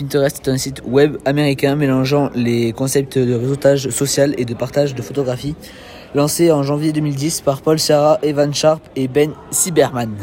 [0.00, 4.94] Pinterest est un site web américain mélangeant les concepts de réseautage social et de partage
[4.94, 5.54] de photographies,
[6.14, 10.16] lancé en janvier 2010 par Paul Serra, Evan Sharp et Ben Sieberman.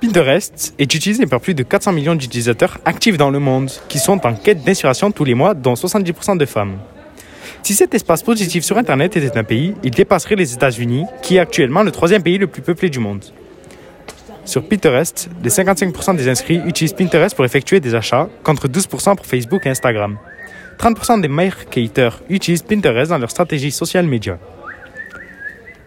[0.00, 4.26] Pinterest est utilisé par plus de 400 millions d'utilisateurs actifs dans le monde, qui sont
[4.26, 6.78] en quête d'inspiration tous les mois, dont 70% de femmes.
[7.62, 11.40] Si cet espace positif sur Internet était un pays, il dépasserait les États-Unis, qui est
[11.40, 13.24] actuellement le troisième pays le plus peuplé du monde.
[14.50, 19.24] Sur Pinterest, les 55% des inscrits utilisent Pinterest pour effectuer des achats, contre 12% pour
[19.24, 20.18] Facebook et Instagram.
[20.76, 24.40] 30% des marketers utilisent Pinterest dans leur stratégie social média.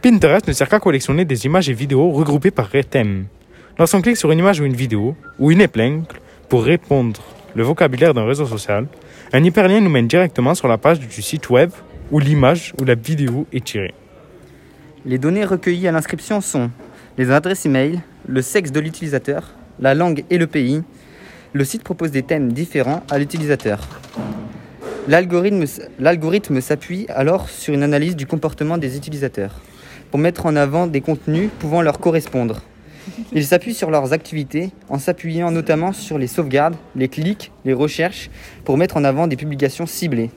[0.01, 3.25] Pinterest ne sert qu'à collectionner des images et vidéos regroupées par thème.
[3.77, 6.05] Lorsqu'on clique sur une image ou une vidéo, ou une épingle,
[6.47, 7.19] pour répondre
[7.55, 8.87] le vocabulaire d'un réseau social,
[9.33, 11.69] un hyperlien nous mène directement sur la page du site web
[12.11, 13.93] où l'image ou la vidéo est tirée.
[15.05, 16.71] Les données recueillies à l'inscription sont
[17.17, 20.81] les adresses e-mail, le sexe de l'utilisateur, la langue et le pays.
[21.51, 23.87] Le site propose des thèmes différents à l'utilisateur.
[25.07, 29.61] L'algorithme s'appuie alors sur une analyse du comportement des utilisateurs
[30.09, 32.61] pour mettre en avant des contenus pouvant leur correspondre.
[33.33, 38.29] Il s'appuie sur leurs activités en s'appuyant notamment sur les sauvegardes, les clics, les recherches
[38.63, 40.31] pour mettre en avant des publications ciblées.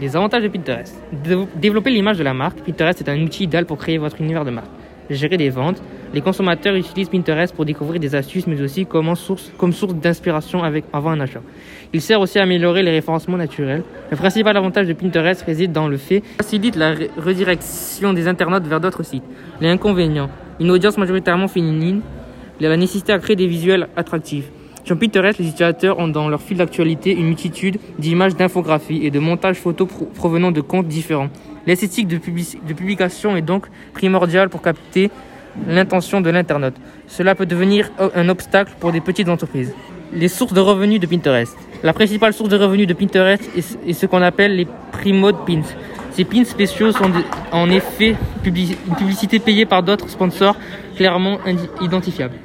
[0.00, 0.94] Les avantages de Pinterest.
[1.56, 4.50] Développer l'image de la marque, Pinterest est un outil idéal pour créer votre univers de
[4.50, 4.66] marque
[5.10, 5.82] gérer des ventes.
[6.12, 9.50] Les consommateurs utilisent Pinterest pour découvrir des astuces, mais aussi comme source,
[9.94, 11.42] d'inspiration avant un achat.
[11.92, 13.82] Il sert aussi à améliorer les référencements naturels.
[14.10, 18.80] Le principal avantage de Pinterest réside dans le fait facilite la redirection des internautes vers
[18.80, 19.24] d'autres sites.
[19.60, 20.30] Les inconvénients
[20.60, 22.00] une audience majoritairement féminine,
[22.60, 24.50] la nécessité à créer des visuels attractifs.
[24.84, 29.18] Sur Pinterest, les utilisateurs ont dans leur fil d'actualité une multitude d'images d'infographies et de
[29.18, 31.30] montages photos provenant de comptes différents.
[31.66, 35.10] L'esthétique de, publication est donc primordiale pour capter
[35.66, 36.74] l'intention de l'internaute.
[37.06, 39.72] Cela peut devenir un obstacle pour des petites entreprises.
[40.12, 41.56] Les sources de revenus de Pinterest.
[41.82, 45.62] La principale source de revenus de Pinterest est, ce qu'on appelle les pre-mode pins.
[46.12, 47.10] Ces pins spéciaux sont
[47.50, 50.56] en effet une publicité payée par d'autres sponsors
[50.96, 51.38] clairement
[51.80, 52.44] identifiables.